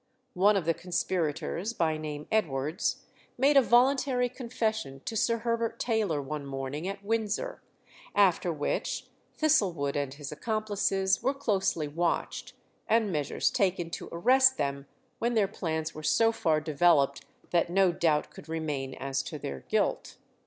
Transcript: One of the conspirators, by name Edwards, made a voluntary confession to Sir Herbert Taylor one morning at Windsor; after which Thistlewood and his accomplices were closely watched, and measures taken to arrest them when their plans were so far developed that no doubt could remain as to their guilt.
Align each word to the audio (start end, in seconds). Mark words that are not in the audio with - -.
One 0.33 0.57
of 0.57 0.65
the 0.65 0.73
conspirators, 0.73 1.73
by 1.73 1.95
name 1.95 2.25
Edwards, 2.31 3.03
made 3.37 3.55
a 3.55 3.61
voluntary 3.61 4.29
confession 4.29 5.01
to 5.05 5.15
Sir 5.15 5.37
Herbert 5.37 5.77
Taylor 5.79 6.19
one 6.23 6.43
morning 6.43 6.87
at 6.87 7.03
Windsor; 7.05 7.61
after 8.15 8.51
which 8.51 9.05
Thistlewood 9.37 9.95
and 9.95 10.11
his 10.15 10.31
accomplices 10.31 11.21
were 11.21 11.35
closely 11.35 11.87
watched, 11.87 12.53
and 12.87 13.11
measures 13.11 13.51
taken 13.51 13.91
to 13.91 14.09
arrest 14.11 14.57
them 14.57 14.87
when 15.19 15.35
their 15.35 15.47
plans 15.47 15.93
were 15.93 16.01
so 16.01 16.31
far 16.31 16.59
developed 16.59 17.23
that 17.51 17.69
no 17.69 17.91
doubt 17.91 18.31
could 18.31 18.49
remain 18.49 18.95
as 18.95 19.21
to 19.21 19.37
their 19.37 19.59
guilt. 19.69 20.17